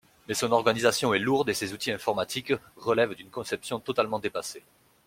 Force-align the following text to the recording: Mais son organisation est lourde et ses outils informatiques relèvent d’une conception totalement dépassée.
Mais 0.27 0.33
son 0.33 0.51
organisation 0.51 1.13
est 1.13 1.19
lourde 1.19 1.49
et 1.49 1.53
ses 1.53 1.73
outils 1.73 1.91
informatiques 1.91 2.53
relèvent 2.75 3.13
d’une 3.13 3.29
conception 3.29 3.79
totalement 3.79 4.17
dépassée. 4.17 4.63